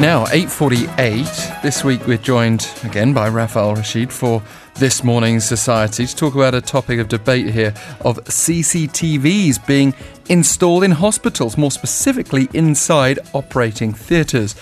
Now, 0.00 0.24
8.48. 0.24 1.60
This 1.60 1.84
week 1.84 2.06
we're 2.06 2.16
joined 2.16 2.66
again 2.84 3.12
by 3.12 3.28
Rafael 3.28 3.74
Rashid 3.74 4.10
for 4.10 4.42
this 4.76 5.04
morning's 5.04 5.44
Society 5.44 6.06
to 6.06 6.16
talk 6.16 6.34
about 6.34 6.54
a 6.54 6.62
topic 6.62 7.00
of 7.00 7.08
debate 7.08 7.50
here 7.50 7.74
of 8.00 8.16
CCTVs 8.24 9.66
being 9.66 9.92
installed 10.30 10.84
in 10.84 10.92
hospitals, 10.92 11.58
more 11.58 11.70
specifically 11.70 12.48
inside 12.54 13.18
operating 13.34 13.92
theatres. 13.92 14.56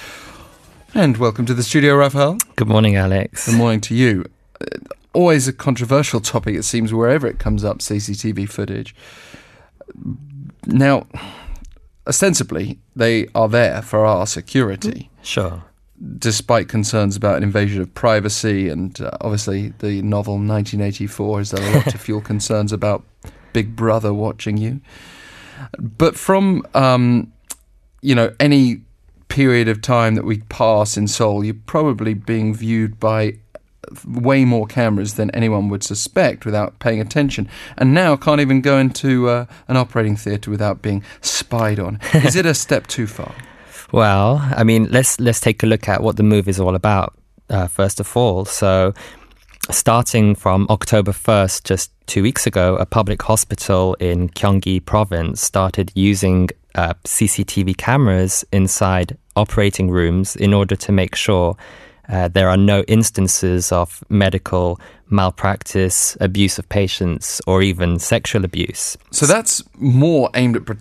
And 0.92 1.16
welcome 1.18 1.46
to 1.46 1.54
the 1.54 1.62
studio, 1.62 1.94
Rafael. 1.94 2.38
Good 2.56 2.66
morning, 2.66 2.96
Alex. 2.96 3.46
Good 3.46 3.58
morning 3.58 3.80
to 3.82 3.94
you. 3.94 4.24
Uh, 4.60 4.64
Always 5.12 5.46
a 5.46 5.52
controversial 5.52 6.20
topic, 6.20 6.56
it 6.56 6.64
seems, 6.64 6.92
wherever 6.92 7.28
it 7.28 7.38
comes 7.38 7.62
up, 7.62 7.78
CCTV 7.78 8.48
footage. 8.48 8.92
Now, 10.66 11.06
ostensibly, 12.08 12.78
they 12.96 13.28
are 13.34 13.48
there 13.48 13.82
for 13.82 14.04
our 14.06 14.26
security 14.26 15.10
Sure. 15.22 15.62
despite 16.18 16.68
concerns 16.68 17.16
about 17.16 17.36
an 17.36 17.42
invasion 17.42 17.82
of 17.82 17.92
privacy, 17.94 18.68
and 18.68 19.00
uh, 19.00 19.10
obviously 19.20 19.68
the 19.78 20.00
novel 20.02 20.34
1984 20.34 21.38
has 21.38 21.50
done 21.50 21.62
a 21.62 21.76
lot 21.76 21.88
to 21.90 21.98
fuel 21.98 22.20
concerns 22.20 22.72
about 22.72 23.04
Big 23.52 23.76
Brother 23.76 24.14
watching 24.14 24.56
you. 24.56 24.80
But 25.78 26.16
from 26.16 26.64
um, 26.74 27.32
you 28.00 28.14
know 28.14 28.32
any 28.38 28.82
period 29.28 29.68
of 29.68 29.82
time 29.82 30.14
that 30.14 30.24
we 30.24 30.38
pass 30.48 30.96
in 30.96 31.06
Seoul, 31.08 31.44
you're 31.44 31.54
probably 31.66 32.14
being 32.14 32.54
viewed 32.54 32.98
by 32.98 33.34
way 34.06 34.44
more 34.44 34.66
cameras 34.66 35.14
than 35.14 35.30
anyone 35.32 35.68
would 35.68 35.82
suspect 35.82 36.44
without 36.44 36.78
paying 36.78 37.00
attention, 37.00 37.48
and 37.76 37.94
now 37.94 38.16
can't 38.16 38.40
even 38.40 38.60
go 38.60 38.78
into 38.78 39.28
uh, 39.28 39.46
an 39.68 39.76
operating 39.76 40.16
theatre 40.16 40.50
without 40.50 40.82
being 40.82 41.02
spied 41.20 41.78
on. 41.78 41.98
Is 42.14 42.36
it 42.36 42.46
a 42.46 42.54
step 42.54 42.86
too 42.86 43.06
far? 43.06 43.34
Well, 43.92 44.38
I 44.54 44.64
mean, 44.64 44.88
let's 44.90 45.18
let's 45.18 45.40
take 45.40 45.62
a 45.62 45.66
look 45.66 45.88
at 45.88 46.02
what 46.02 46.16
the 46.16 46.22
move 46.22 46.48
is 46.48 46.60
all 46.60 46.74
about. 46.74 47.14
Uh, 47.48 47.66
first 47.66 48.00
of 48.00 48.16
all, 48.16 48.44
so 48.44 48.92
starting 49.70 50.34
from 50.34 50.66
October 50.68 51.12
first, 51.12 51.64
just 51.64 51.90
two 52.06 52.22
weeks 52.22 52.46
ago, 52.46 52.76
a 52.76 52.86
public 52.86 53.22
hospital 53.22 53.94
in 53.94 54.28
Gyeonggi 54.30 54.84
Province 54.84 55.40
started 55.40 55.90
using 55.94 56.50
uh, 56.74 56.94
CCTV 57.04 57.76
cameras 57.76 58.44
inside 58.52 59.16
operating 59.36 59.90
rooms 59.90 60.36
in 60.36 60.52
order 60.52 60.76
to 60.76 60.92
make 60.92 61.14
sure 61.14 61.56
uh, 62.08 62.28
there 62.28 62.48
are 62.48 62.56
no 62.56 62.82
instances 62.82 63.70
of 63.72 64.02
medical 64.08 64.80
malpractice, 65.10 66.16
abuse 66.20 66.58
of 66.58 66.68
patients, 66.68 67.40
or 67.46 67.62
even 67.62 67.98
sexual 67.98 68.44
abuse. 68.44 68.96
So 69.10 69.26
that's 69.26 69.62
more 69.74 70.30
aimed 70.34 70.56
at, 70.56 70.64
pro- 70.66 70.76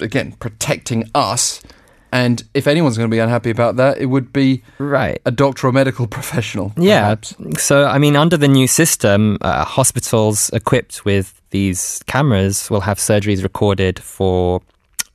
again, 0.00 0.32
protecting 0.40 1.04
us. 1.14 1.62
And 2.10 2.42
if 2.54 2.66
anyone's 2.66 2.96
going 2.96 3.10
to 3.10 3.14
be 3.14 3.18
unhappy 3.18 3.50
about 3.50 3.76
that, 3.76 3.98
it 3.98 4.06
would 4.06 4.32
be 4.32 4.62
Right. 4.78 5.20
a 5.26 5.30
doctor 5.30 5.66
or 5.68 5.72
medical 5.72 6.06
professional. 6.18 6.72
Yeah. 6.78 7.00
perhaps. 7.02 7.34
So, 7.58 7.84
I 7.84 7.98
mean, 7.98 8.16
under 8.16 8.36
the 8.38 8.48
new 8.48 8.66
system, 8.66 9.36
uh, 9.42 9.64
hospitals 9.64 10.48
equipped 10.54 11.04
with 11.04 11.40
these 11.50 12.00
cameras 12.06 12.70
will 12.70 12.80
have 12.82 12.98
surgeries 12.98 13.42
recorded 13.42 13.98
for, 13.98 14.62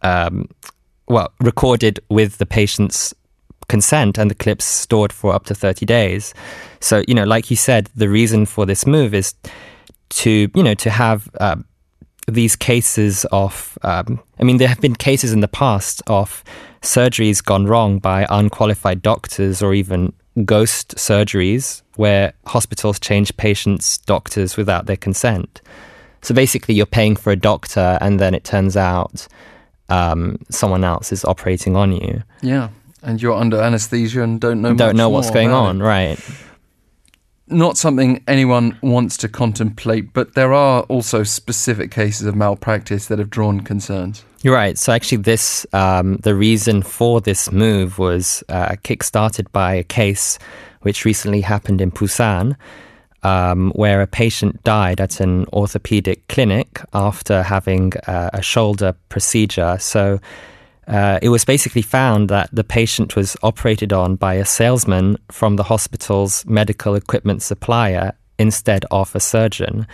um, 0.04 0.48
well, 1.08 1.32
recorded 1.40 2.00
with 2.10 2.38
the 2.38 2.46
patient's 2.46 3.14
consent 3.68 4.18
and 4.18 4.30
the 4.30 4.36
clips 4.36 4.66
stored 4.66 5.14
for 5.14 5.34
up 5.34 5.46
to 5.46 5.56
30 5.56 5.86
days. 5.86 6.34
So, 6.80 7.04
you 7.08 7.14
know, 7.14 7.24
like 7.24 7.50
you 7.50 7.56
said, 7.56 7.90
the 7.96 8.10
reason 8.10 8.46
for 8.46 8.66
this 8.66 8.86
move 8.86 9.14
is 9.14 9.34
to, 10.10 10.50
you 10.54 10.64
know, 10.64 10.74
to 10.76 10.90
have 10.90 11.30
uh, 11.40 11.56
these 12.28 12.56
cases 12.56 13.26
of, 13.32 13.78
um, 13.84 14.22
I 14.40 14.44
mean, 14.44 14.58
there 14.58 14.68
have 14.68 14.82
been 14.82 14.96
cases 14.96 15.34
in 15.34 15.42
the 15.42 15.48
past 15.48 16.02
of 16.08 16.44
surgeries 16.82 17.44
gone 17.44 17.66
wrong 17.66 18.00
by 18.00 18.28
unqualified 18.30 19.02
doctors 19.02 19.62
or 19.62 19.74
even 19.74 20.14
ghost 20.46 20.96
surgeries 20.96 21.82
where 21.96 22.34
hospitals 22.48 23.00
change 23.00 23.36
patients' 23.38 24.00
doctors 24.00 24.58
without 24.58 24.86
their 24.86 24.98
consent. 24.98 25.62
So 26.22 26.34
basically, 26.34 26.74
you're 26.76 26.86
paying 26.86 27.16
for 27.16 27.32
a 27.32 27.36
doctor, 27.36 27.98
and 28.00 28.20
then 28.20 28.34
it 28.34 28.46
turns 28.46 28.78
out 28.78 29.28
um, 29.90 30.40
someone 30.50 30.84
else 30.84 31.12
is 31.12 31.26
operating 31.26 31.76
on 31.76 31.92
you. 31.92 32.24
Yeah. 32.42 32.70
And 33.04 33.22
you're 33.22 33.34
under 33.34 33.60
anesthesia 33.62 34.24
and 34.24 34.40
don't 34.40 34.62
know 34.62 34.74
Don't 34.74 34.96
know 34.96 35.10
what's 35.10 35.30
going 35.30 35.52
on, 35.52 35.82
it. 35.82 35.84
right? 35.84 36.20
Not 37.48 37.78
something 37.78 38.24
anyone 38.28 38.78
wants 38.82 39.18
to 39.18 39.28
contemplate, 39.28 40.14
but 40.14 40.34
there 40.36 40.54
are 40.54 40.84
also 40.84 41.24
specific 41.24 41.92
cases 41.92 42.26
of 42.26 42.36
malpractice 42.36 43.08
that 43.08 43.20
have 43.20 43.30
drawn 43.30 43.60
concerns. 43.60 44.24
You're 44.42 44.56
right. 44.56 44.78
So 44.78 44.94
actually, 44.94 45.18
this 45.18 45.66
um, 45.74 46.18
the 46.18 46.34
reason 46.34 46.82
for 46.82 47.20
this 47.20 47.52
move 47.52 48.00
was 48.00 48.44
uh, 48.48 48.76
kickstarted 48.84 49.52
by 49.52 49.74
a 49.76 49.84
case 49.84 50.40
which 50.82 51.04
recently 51.04 51.42
happened 51.42 51.82
in 51.82 51.92
Busan, 51.92 52.56
um, 53.24 53.72
where 53.76 54.02
a 54.02 54.08
patient 54.08 54.64
died 54.64 55.02
at 55.02 55.20
an 55.20 55.46
orthopedic 55.52 56.28
clinic 56.30 56.82
after 56.94 57.44
having 57.44 57.92
uh, 58.08 58.30
a 58.34 58.42
shoulder 58.42 58.96
procedure. 59.10 59.78
So. 59.80 60.22
Uh, 60.88 61.20
it 61.22 61.30
was 61.30 61.46
basically 61.46 61.82
found 61.82 62.30
that 62.30 62.50
the 62.52 62.64
patient 62.64 63.16
was 63.16 63.38
operated 63.42 63.94
on 63.94 64.16
by 64.16 64.34
a 64.36 64.46
salesman 64.46 65.18
from 65.32 65.56
the 65.56 65.64
hospital's 65.64 66.46
medical 66.46 66.96
equipment 66.96 67.42
supplier 67.42 68.14
instead 68.38 68.86
of 68.92 69.16
a 69.16 69.20
surgeon 69.20 69.88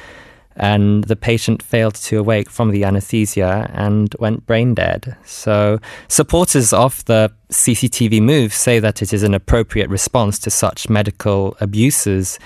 and 0.60 1.06
the 1.06 1.16
patient 1.16 1.64
failed 1.64 1.96
to 1.96 2.20
awake 2.20 2.50
from 2.50 2.72
the 2.72 2.84
anesthesia 2.84 3.72
and 3.74 4.14
went 4.20 4.46
brain 4.46 4.74
dead. 4.74 5.16
So, 5.24 5.80
supporters 6.10 6.74
of 6.74 7.04
the 7.06 7.32
CCTV 7.50 8.22
move 8.22 8.54
say 8.54 8.80
that 8.80 9.02
it 9.02 9.14
is 9.14 9.24
an 9.24 9.34
appropriate 9.34 9.90
response 9.90 10.38
to 10.40 10.50
such 10.50 10.90
medical 10.90 11.56
abuses 11.62 12.38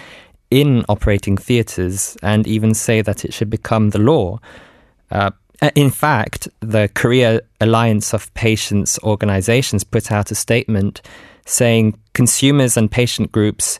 in 0.51 0.85
operating 0.87 1.35
theatres 1.35 2.15
and 2.21 2.45
even 2.45 2.75
say 2.75 3.01
that 3.01 3.25
it 3.25 3.33
should 3.33 3.49
become 3.49 3.89
the 3.89 3.99
law. 3.99 4.39
Uh, 5.09 5.31
in 5.75 5.89
fact, 5.89 6.47
the 6.59 6.89
Korea 6.93 7.41
Alliance 7.61 8.13
of 8.13 8.33
Patients 8.33 8.99
Organizations 9.03 9.83
put 9.83 10.11
out 10.11 10.31
a 10.31 10.35
statement 10.35 11.01
saying 11.45 11.97
consumers 12.13 12.77
and 12.77 12.89
patient 12.91 13.31
groups 13.31 13.79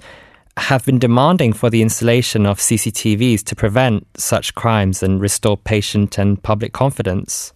have 0.58 0.86
been 0.86 1.00
demanding 1.00 1.52
for 1.52 1.70
the 1.70 1.82
installation 1.82 2.46
of 2.46 2.60
CCTVs 2.60 3.44
to 3.44 3.56
prevent 3.56 4.06
such 4.18 4.54
crimes 4.54 5.02
and 5.02 5.20
restore 5.20 5.58
patient 5.58 6.18
and 6.18 6.42
public 6.44 6.74
confidence. 6.74 7.54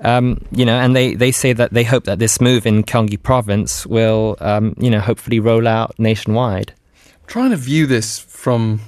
Um, 0.00 0.44
you 0.50 0.64
know, 0.64 0.78
and 0.78 0.96
they, 0.96 1.14
they 1.14 1.30
say 1.30 1.52
that 1.52 1.72
they 1.72 1.84
hope 1.84 2.04
that 2.04 2.18
this 2.18 2.40
move 2.40 2.66
in 2.66 2.82
Gyeonggi 2.82 3.22
province 3.22 3.86
will, 3.86 4.36
um, 4.40 4.74
you 4.78 4.90
know, 4.90 5.00
hopefully 5.00 5.38
roll 5.38 5.68
out 5.68 5.94
nationwide. 5.98 6.74
trying 7.26 7.50
to 7.50 7.56
view 7.56 7.86
this 7.86 8.18
from 8.18 8.80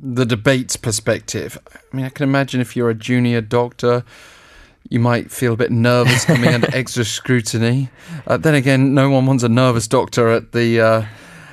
the 0.00 0.24
debate's 0.26 0.76
perspective. 0.76 1.58
I 1.74 1.96
mean, 1.96 2.06
I 2.06 2.10
can 2.10 2.24
imagine 2.24 2.60
if 2.60 2.76
you're 2.76 2.90
a 2.90 2.94
junior 2.94 3.40
doctor, 3.40 4.04
you 4.88 5.00
might 5.00 5.30
feel 5.30 5.54
a 5.54 5.56
bit 5.56 5.70
nervous 5.70 6.24
coming 6.24 6.54
under 6.54 6.68
extra 6.72 7.04
scrutiny. 7.04 7.90
Uh, 8.26 8.36
then 8.36 8.54
again, 8.54 8.94
no 8.94 9.10
one 9.10 9.26
wants 9.26 9.42
a 9.42 9.48
nervous 9.48 9.86
doctor 9.88 10.28
at 10.28 10.52
the 10.52 10.80
uh, 10.80 11.04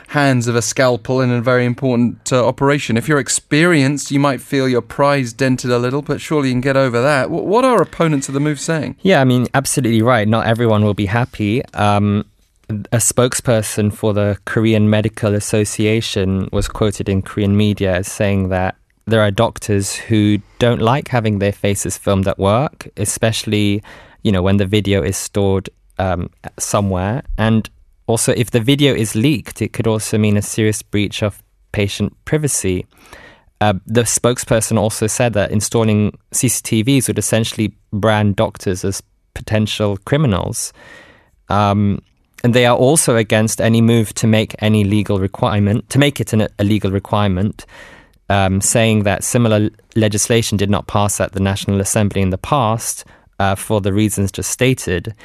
hands 0.10 0.48
of 0.48 0.56
a 0.56 0.62
scalpel 0.62 1.20
in 1.22 1.32
a 1.32 1.42
very 1.42 1.66
important 1.66 2.32
uh, 2.32 2.48
operation. 2.48 2.96
If 2.98 3.08
you're 3.08 3.20
experienced, 3.20 4.12
you 4.12 4.20
might 4.20 4.42
feel 4.42 4.70
your 4.70 4.82
prize 4.82 5.34
dented 5.34 5.72
a 5.72 5.80
little, 5.80 6.02
but 6.02 6.22
surely 6.22 6.50
you 6.50 6.54
can 6.54 6.62
get 6.62 6.78
over 6.78 7.02
that. 7.02 7.28
Wh- 7.28 7.46
What 7.46 7.66
are 7.66 7.82
opponents 7.82 8.28
of 8.28 8.34
the 8.36 8.40
move 8.40 8.60
saying? 8.60 8.96
Yeah, 9.02 9.20
I 9.22 9.24
mean, 9.26 9.48
absolutely 9.54 10.02
right. 10.04 10.28
Not 10.28 10.46
everyone 10.46 10.84
will 10.86 10.94
be 10.94 11.08
happy. 11.08 11.66
Um, 11.74 12.26
a 12.70 12.98
spokesperson 12.98 13.94
for 13.94 14.14
the 14.14 14.38
Korean 14.46 14.90
Medical 14.90 15.34
Association 15.36 16.50
was 16.52 16.68
quoted 16.68 17.10
in 17.10 17.22
Korean 17.22 17.56
media 17.56 17.98
as 17.98 18.12
saying 18.12 18.50
that 18.50 18.76
there 19.06 19.22
are 19.22 19.32
doctors 19.32 19.94
who 19.94 20.40
don't 20.58 20.82
like 20.82 21.10
having 21.10 21.40
their 21.40 21.52
faces 21.52 21.98
filmed 21.98 22.28
at 22.28 22.40
work, 22.40 22.88
especially, 22.98 23.84
you 24.24 24.32
know, 24.32 24.42
when 24.42 24.58
the 24.58 24.66
video 24.66 25.04
is 25.04 25.16
stored 25.16 25.70
um, 26.00 26.30
somewhere. 26.58 27.22
And 27.38 27.70
also, 28.08 28.34
if 28.36 28.52
the 28.52 28.60
video 28.60 28.96
is 28.96 29.16
leaked, 29.16 29.62
it 29.62 29.74
could 29.74 29.88
also 29.88 30.18
mean 30.18 30.38
a 30.38 30.42
serious 30.42 30.82
breach 30.82 31.22
of 31.22 31.44
patient 31.72 32.14
privacy. 32.26 32.88
Uh, 33.62 33.74
the 33.86 34.02
spokesperson 34.02 34.78
also 34.78 35.08
said 35.08 35.34
that 35.34 35.52
installing 35.52 36.18
CCTVs 36.32 37.08
would 37.08 37.20
essentially 37.20 37.76
brand 37.94 38.36
doctors 38.36 38.84
as 38.84 39.04
potential 39.34 39.98
criminals. 40.06 40.74
Um, 41.50 42.02
and 42.46 42.54
they 42.54 42.68
are 42.68 42.78
also 42.78 43.16
against 43.16 43.60
any 43.60 43.82
move 43.82 44.14
to 44.14 44.28
make 44.28 44.54
any 44.60 44.84
legal 44.84 45.18
requirement, 45.18 45.90
to 45.90 45.98
make 45.98 46.22
it 46.22 46.32
an, 46.32 46.48
a 46.60 46.64
legal 46.64 46.92
requirement, 46.92 47.66
um, 48.30 48.62
saying 48.62 49.02
that 49.02 49.24
similar 49.24 49.72
legislation 49.96 50.56
did 50.56 50.70
not 50.70 50.86
pass 50.86 51.20
at 51.20 51.32
the 51.32 51.40
National 51.40 51.82
Assembly 51.82 52.22
in 52.22 52.30
the 52.30 52.38
past 52.38 53.04
uh, 53.40 53.56
for 53.56 53.82
the 53.82 53.92
reasons 53.92 54.32
just 54.32 54.52
stated. 54.52 55.16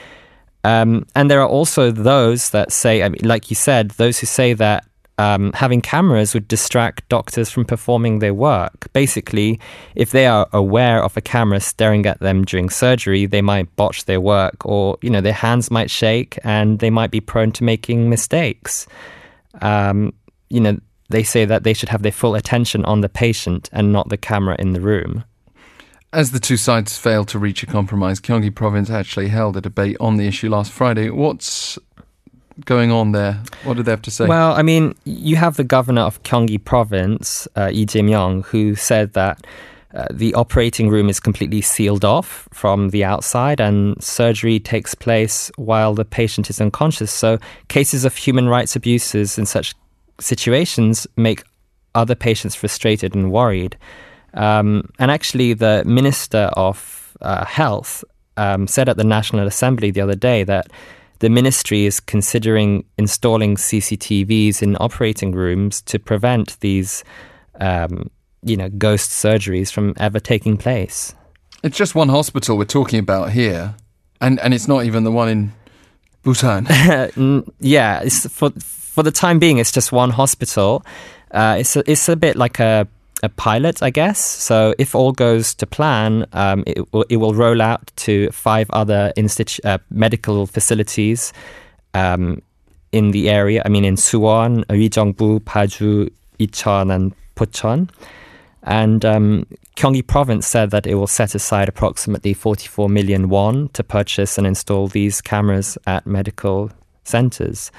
Um, 0.64 1.06
and 1.14 1.30
there 1.30 1.42
are 1.42 1.48
also 1.48 1.90
those 1.90 2.48
that 2.52 2.72
say, 2.72 3.02
I 3.02 3.10
mean, 3.10 3.20
like 3.24 3.50
you 3.50 3.54
said, 3.54 3.90
those 3.90 4.18
who 4.18 4.26
say 4.26 4.54
that 4.54 4.86
um, 5.18 5.52
having 5.52 5.80
cameras 5.80 6.32
would 6.34 6.48
distract 6.48 7.08
doctors 7.08 7.50
from 7.50 7.64
performing 7.64 8.20
their 8.20 8.34
work. 8.34 8.90
Basically, 8.92 9.60
if 9.94 10.12
they 10.12 10.26
are 10.26 10.48
aware 10.52 11.02
of 11.02 11.16
a 11.16 11.20
camera 11.20 11.60
staring 11.60 12.06
at 12.06 12.20
them 12.20 12.44
during 12.44 12.70
surgery, 12.70 13.26
they 13.26 13.42
might 13.42 13.74
botch 13.76 14.06
their 14.06 14.20
work, 14.20 14.64
or 14.64 14.96
you 15.02 15.10
know 15.10 15.20
their 15.20 15.32
hands 15.32 15.70
might 15.70 15.90
shake, 15.90 16.38
and 16.42 16.78
they 16.78 16.90
might 16.90 17.10
be 17.10 17.20
prone 17.20 17.52
to 17.52 17.64
making 17.64 18.08
mistakes. 18.08 18.86
Um, 19.60 20.14
you 20.48 20.60
know, 20.60 20.78
they 21.10 21.22
say 21.22 21.44
that 21.44 21.64
they 21.64 21.74
should 21.74 21.88
have 21.88 22.02
their 22.02 22.12
full 22.12 22.34
attention 22.34 22.84
on 22.84 23.00
the 23.00 23.08
patient 23.08 23.68
and 23.72 23.92
not 23.92 24.08
the 24.08 24.16
camera 24.16 24.56
in 24.58 24.72
the 24.72 24.80
room. 24.80 25.24
As 26.12 26.32
the 26.32 26.40
two 26.40 26.56
sides 26.56 26.98
failed 26.98 27.28
to 27.28 27.38
reach 27.38 27.62
a 27.62 27.66
compromise, 27.66 28.20
Gyeonggi 28.20 28.52
Province 28.52 28.90
actually 28.90 29.28
held 29.28 29.56
a 29.56 29.60
debate 29.60 29.96
on 30.00 30.16
the 30.16 30.26
issue 30.26 30.48
last 30.48 30.72
Friday. 30.72 31.08
What's 31.10 31.78
going 32.64 32.90
on 32.90 33.12
there? 33.12 33.42
What 33.64 33.76
did 33.76 33.86
they 33.86 33.92
have 33.92 34.02
to 34.02 34.10
say? 34.10 34.26
Well, 34.26 34.52
I 34.52 34.62
mean, 34.62 34.94
you 35.04 35.36
have 35.36 35.56
the 35.56 35.64
governor 35.64 36.02
of 36.02 36.22
Gyeonggi 36.22 36.64
Province, 36.64 37.48
uh, 37.56 37.68
Lee 37.68 37.86
Jae-myung, 37.86 38.44
who 38.46 38.74
said 38.74 39.12
that 39.14 39.46
uh, 39.92 40.06
the 40.10 40.32
operating 40.34 40.88
room 40.88 41.08
is 41.08 41.18
completely 41.18 41.60
sealed 41.60 42.04
off 42.04 42.48
from 42.52 42.90
the 42.90 43.02
outside 43.02 43.60
and 43.60 44.00
surgery 44.02 44.60
takes 44.60 44.94
place 44.94 45.50
while 45.56 45.94
the 45.94 46.04
patient 46.04 46.48
is 46.48 46.60
unconscious. 46.60 47.10
So 47.10 47.38
cases 47.68 48.04
of 48.04 48.14
human 48.14 48.48
rights 48.48 48.76
abuses 48.76 49.36
in 49.36 49.46
such 49.46 49.74
situations 50.20 51.08
make 51.16 51.42
other 51.94 52.14
patients 52.14 52.54
frustrated 52.54 53.14
and 53.16 53.32
worried. 53.32 53.76
Um, 54.34 54.90
and 55.00 55.10
actually, 55.10 55.54
the 55.54 55.82
Minister 55.84 56.50
of 56.52 57.16
uh, 57.20 57.44
Health 57.44 58.04
um, 58.36 58.68
said 58.68 58.88
at 58.88 58.96
the 58.96 59.04
National 59.04 59.46
Assembly 59.46 59.90
the 59.90 60.00
other 60.00 60.14
day 60.14 60.44
that 60.44 60.68
the 61.20 61.30
ministry 61.30 61.86
is 61.86 62.00
considering 62.00 62.84
installing 62.98 63.56
CCTVs 63.56 64.62
in 64.62 64.76
operating 64.80 65.32
rooms 65.32 65.80
to 65.82 65.98
prevent 65.98 66.58
these, 66.60 67.04
um, 67.60 68.10
you 68.42 68.56
know, 68.56 68.68
ghost 68.70 69.10
surgeries 69.10 69.72
from 69.72 69.94
ever 69.98 70.18
taking 70.18 70.56
place. 70.56 71.14
It's 71.62 71.76
just 71.76 71.94
one 71.94 72.08
hospital 72.08 72.56
we're 72.56 72.64
talking 72.64 72.98
about 72.98 73.32
here, 73.32 73.74
and 74.20 74.40
and 74.40 74.54
it's 74.54 74.66
not 74.66 74.84
even 74.84 75.04
the 75.04 75.12
one 75.12 75.28
in 75.28 75.52
Busan. 76.24 76.66
yeah, 77.60 78.08
for 78.08 78.50
for 78.50 79.02
the 79.02 79.10
time 79.10 79.38
being, 79.38 79.58
it's 79.58 79.72
just 79.72 79.92
one 79.92 80.10
hospital. 80.10 80.84
Uh, 81.30 81.56
it's 81.60 81.76
a, 81.76 81.90
it's 81.90 82.08
a 82.08 82.16
bit 82.16 82.36
like 82.36 82.58
a 82.58 82.88
a 83.22 83.28
pilot, 83.28 83.82
I 83.82 83.90
guess. 83.90 84.18
So 84.20 84.74
if 84.78 84.94
all 84.94 85.12
goes 85.12 85.54
to 85.54 85.66
plan, 85.66 86.26
um, 86.32 86.64
it, 86.66 86.78
it, 87.08 87.16
will 87.16 87.34
roll 87.34 87.60
out 87.60 87.92
to 87.96 88.30
five 88.30 88.70
other 88.70 89.12
institu- 89.16 89.64
uh, 89.64 89.78
medical 89.90 90.46
facilities 90.46 91.32
um, 91.94 92.42
in 92.92 93.10
the 93.10 93.28
area. 93.28 93.62
I 93.64 93.68
mean, 93.68 93.84
in 93.84 93.96
Suwon, 93.96 94.64
Uijeongbu, 94.66 95.40
Paju, 95.40 96.10
Icheon, 96.38 96.94
and 96.94 97.14
Pocheon. 97.36 97.90
And 98.62 99.04
um, 99.04 99.46
Gyeonggi 99.76 100.06
Province 100.06 100.46
said 100.46 100.70
that 100.70 100.86
it 100.86 100.94
will 100.94 101.06
set 101.06 101.34
aside 101.34 101.68
approximately 101.68 102.34
44 102.34 102.88
million 102.88 103.28
won 103.28 103.68
to 103.70 103.82
purchase 103.82 104.36
and 104.36 104.46
install 104.46 104.88
these 104.88 105.20
cameras 105.20 105.78
at 105.86 106.06
medical 106.06 106.70
centers. 107.04 107.70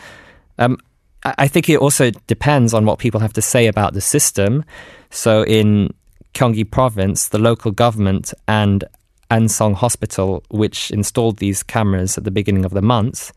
Um, 0.57 0.79
I 1.23 1.47
think 1.47 1.69
it 1.69 1.77
also 1.77 2.11
depends 2.27 2.73
on 2.73 2.85
what 2.85 2.99
people 2.99 3.19
have 3.19 3.33
to 3.33 3.41
say 3.41 3.67
about 3.67 3.93
the 3.93 4.01
system. 4.01 4.65
So 5.11 5.43
in 5.43 5.93
Gyeonggi 6.33 6.69
province, 6.69 7.27
the 7.27 7.37
local 7.37 7.71
government 7.71 8.33
and 8.47 8.83
Anseong 9.29 9.75
Hospital, 9.75 10.43
which 10.49 10.91
installed 10.91 11.37
these 11.37 11.63
cameras 11.63 12.17
at 12.17 12.23
the 12.23 12.31
beginning 12.31 12.65
of 12.65 12.71
the 12.71 12.81
month, 12.81 13.31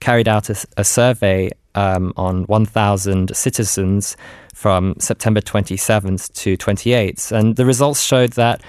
carried 0.00 0.28
out 0.28 0.50
a, 0.50 0.66
a 0.76 0.84
survey 0.84 1.50
um, 1.74 2.12
on 2.16 2.44
1,000 2.44 3.34
citizens 3.36 4.16
from 4.54 4.94
September 4.98 5.40
27th 5.40 6.32
to 6.34 6.56
28th. 6.56 7.32
And 7.32 7.56
the 7.56 7.66
results 7.66 8.02
showed 8.02 8.32
that 8.32 8.62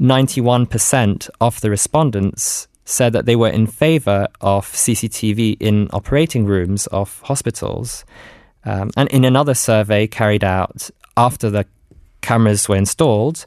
91% 0.00 1.30
of 1.40 1.60
the 1.60 1.70
respondents 1.70 2.68
said 2.88 3.12
that 3.12 3.26
they 3.26 3.36
were 3.36 3.50
in 3.50 3.66
favor 3.66 4.26
of 4.40 4.66
CCTV 4.66 5.58
in 5.60 5.88
operating 5.92 6.46
rooms 6.46 6.86
of 6.86 7.20
hospitals. 7.22 8.04
Um, 8.64 8.90
and 8.96 9.08
in 9.10 9.24
another 9.24 9.54
survey 9.54 10.06
carried 10.06 10.42
out 10.42 10.90
after 11.16 11.50
the 11.50 11.66
cameras 12.22 12.68
were 12.68 12.76
installed 12.76 13.44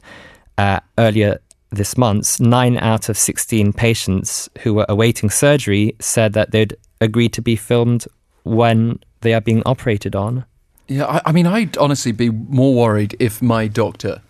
uh, 0.58 0.80
earlier 0.96 1.40
this 1.70 1.96
month, 1.96 2.38
nine 2.38 2.76
out 2.78 3.08
of 3.08 3.18
16 3.18 3.72
patients 3.72 4.48
who 4.60 4.74
were 4.74 4.86
awaiting 4.88 5.28
surgery 5.28 5.96
said 5.98 6.34
that 6.34 6.52
they'd 6.52 6.76
agreed 7.00 7.32
to 7.32 7.42
be 7.42 7.56
filmed 7.56 8.06
when 8.44 8.98
they 9.22 9.34
are 9.34 9.40
being 9.40 9.62
operated 9.66 10.14
on. 10.14 10.44
Yeah, 10.86 11.06
I, 11.06 11.20
I 11.26 11.32
mean, 11.32 11.46
I'd 11.46 11.76
honestly 11.78 12.12
be 12.12 12.30
more 12.30 12.74
worried 12.74 13.16
if 13.18 13.42
my 13.42 13.66
doctor 13.66 14.22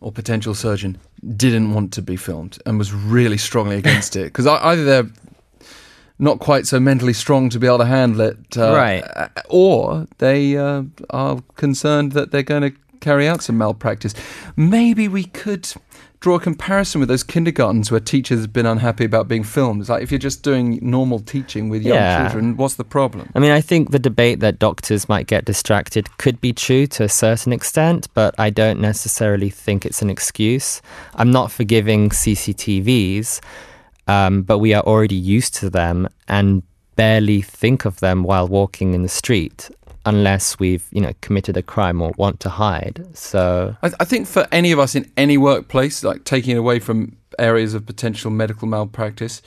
or 0.00 0.12
potential 0.12 0.54
surgeon 0.54 0.98
didn't 1.36 1.72
want 1.72 1.92
to 1.92 2.02
be 2.02 2.16
filmed 2.16 2.58
and 2.66 2.78
was 2.78 2.92
really 2.92 3.38
strongly 3.38 3.76
against 3.76 4.16
it 4.16 4.24
because 4.24 4.46
either 4.46 4.84
they're 4.84 5.10
not 6.18 6.38
quite 6.38 6.66
so 6.66 6.78
mentally 6.78 7.12
strong 7.12 7.48
to 7.50 7.58
be 7.58 7.66
able 7.66 7.78
to 7.78 7.84
handle 7.84 8.20
it, 8.22 8.38
uh, 8.56 8.74
right? 8.74 9.30
Or 9.48 10.06
they 10.18 10.56
uh, 10.56 10.84
are 11.10 11.42
concerned 11.56 12.12
that 12.12 12.30
they're 12.30 12.42
going 12.42 12.62
to 12.62 12.72
carry 13.00 13.26
out 13.26 13.42
some 13.42 13.58
malpractice. 13.58 14.14
Maybe 14.56 15.08
we 15.08 15.24
could 15.24 15.72
draw 16.22 16.36
a 16.36 16.40
comparison 16.40 17.00
with 17.00 17.08
those 17.08 17.24
kindergartens 17.24 17.90
where 17.90 17.98
teachers 17.98 18.40
have 18.40 18.52
been 18.52 18.64
unhappy 18.64 19.04
about 19.04 19.26
being 19.26 19.42
filmed. 19.42 19.80
It's 19.80 19.90
like 19.90 20.04
if 20.04 20.12
you're 20.12 20.18
just 20.20 20.44
doing 20.44 20.78
normal 20.80 21.18
teaching 21.18 21.68
with 21.68 21.82
young 21.82 21.96
yeah. 21.96 22.28
children, 22.28 22.56
what's 22.56 22.76
the 22.76 22.84
problem? 22.84 23.30
I 23.34 23.40
mean, 23.40 23.50
I 23.50 23.60
think 23.60 23.90
the 23.90 23.98
debate 23.98 24.38
that 24.38 24.60
doctors 24.60 25.08
might 25.08 25.26
get 25.26 25.44
distracted 25.44 26.16
could 26.18 26.40
be 26.40 26.52
true 26.52 26.86
to 26.86 27.02
a 27.02 27.08
certain 27.08 27.52
extent, 27.52 28.06
but 28.14 28.36
I 28.38 28.50
don't 28.50 28.80
necessarily 28.80 29.50
think 29.50 29.84
it's 29.84 30.00
an 30.00 30.10
excuse. 30.10 30.80
I'm 31.16 31.32
not 31.32 31.50
forgiving 31.50 32.10
CCTVs, 32.10 33.40
um, 34.06 34.42
but 34.42 34.58
we 34.58 34.74
are 34.74 34.82
already 34.84 35.16
used 35.16 35.56
to 35.56 35.70
them 35.70 36.08
and 36.28 36.62
barely 36.94 37.42
think 37.42 37.84
of 37.84 37.98
them 37.98 38.22
while 38.22 38.46
walking 38.46 38.94
in 38.94 39.02
the 39.02 39.08
street 39.08 39.70
unless 40.04 40.58
we've 40.58 40.86
you 40.90 41.00
know 41.00 41.12
committed 41.20 41.56
a 41.56 41.62
crime 41.62 42.00
or 42.02 42.12
want 42.16 42.40
to 42.40 42.48
hide. 42.48 43.06
So 43.14 43.76
I, 43.82 43.92
I, 44.00 44.04
think 44.04 44.26
for 44.26 44.46
any 44.52 44.72
of 44.72 44.78
us 44.78 44.94
in 44.94 45.10
any 45.16 45.38
workplace, 45.38 46.02
like 46.04 46.24
taking 46.24 46.56
it 46.56 46.58
away 46.58 46.78
from 46.78 47.16
areas 47.38 47.74
of 47.74 47.86
potential 47.86 48.30
medical 48.30 48.68
malpractice, 48.68 49.42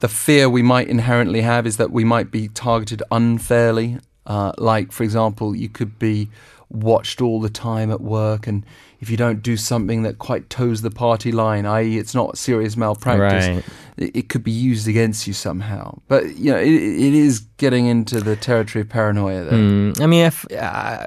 the 0.00 0.08
fear 0.08 0.48
we 0.48 0.62
might 0.62 0.88
inherently 0.88 1.42
have 1.42 1.66
is 1.66 1.76
that 1.76 1.90
we 1.90 2.04
might 2.04 2.30
be 2.30 2.48
targeted 2.48 3.02
unfairly. 3.10 3.98
Uh, 4.26 4.52
like, 4.58 4.92
for 4.92 5.02
example, 5.02 5.56
you 5.56 5.68
could 5.68 5.98
be 5.98 6.28
watched 6.68 7.20
all 7.20 7.40
the 7.40 7.50
time 7.50 7.90
at 7.90 8.00
work 8.00 8.46
and 8.46 8.64
if 9.00 9.08
you 9.08 9.16
don't 9.16 9.42
do 9.42 9.56
something 9.56 10.02
that 10.02 10.18
quite 10.18 10.50
toes 10.50 10.82
the 10.82 10.90
party 10.90 11.32
line, 11.32 11.64
i.e., 11.64 11.96
it's 11.98 12.14
not 12.14 12.36
serious 12.36 12.76
malpractice, 12.76 13.48
right. 13.48 13.64
It, 14.00 14.28
could 14.28 14.42
be 14.42 14.50
used 14.50 14.88
against 14.88 15.26
you 15.26 15.32
somehow. 15.32 15.98
But 16.08 16.36
you 16.36 16.52
know, 16.52 16.58
it, 16.58 16.72
it 16.72 17.14
is 17.14 17.40
getting 17.58 17.86
into 17.86 18.20
the 18.20 18.36
territory 18.36 18.82
of 18.82 18.88
paranoia. 18.88 19.44
There. 19.44 19.52
Mm, 19.52 20.00
I 20.00 20.06
mean, 20.06 20.26
if, 20.26 20.50
uh, 20.52 21.06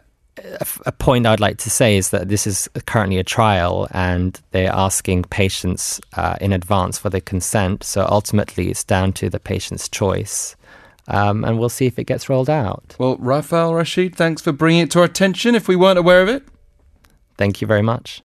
a 0.85 0.91
point 0.91 1.25
I'd 1.25 1.39
like 1.39 1.57
to 1.59 1.69
say 1.69 1.97
is 1.97 2.09
that 2.09 2.27
this 2.27 2.47
is 2.47 2.69
currently 2.85 3.17
a 3.17 3.23
trial, 3.23 3.87
and 3.91 4.39
they're 4.51 4.71
asking 4.71 5.23
patients 5.23 6.01
uh, 6.13 6.35
in 6.41 6.53
advance 6.53 6.97
for 6.97 7.09
their 7.09 7.21
consent. 7.21 7.83
So 7.83 8.05
ultimately, 8.09 8.69
it's 8.69 8.83
down 8.83 9.13
to 9.13 9.29
the 9.29 9.39
patient's 9.39 9.87
choice. 9.87 10.55
Um, 11.07 11.43
and 11.43 11.59
we'll 11.59 11.69
see 11.69 11.85
if 11.85 11.99
it 11.99 12.05
gets 12.05 12.29
rolled 12.29 12.49
out. 12.49 12.95
Well, 12.97 13.17
Rafael 13.17 13.73
Rashid, 13.73 14.15
thanks 14.15 14.41
for 14.41 14.53
bringing 14.53 14.81
it 14.81 14.91
to 14.91 14.99
our 14.99 15.05
attention 15.05 15.53
if 15.53 15.67
we 15.67 15.75
weren't 15.75 15.99
aware 15.99 16.21
of 16.21 16.29
it. 16.29 16.43
Thank 17.37 17.61
you 17.61 17.67
very 17.67 17.81
much. 17.81 18.21